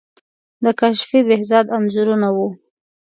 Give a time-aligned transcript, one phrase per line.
[0.63, 2.47] د کاشفی، بهزاد انځورونه وو.